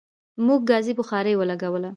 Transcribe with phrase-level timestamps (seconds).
[0.45, 1.89] موږ ګازی بخاری ولګوله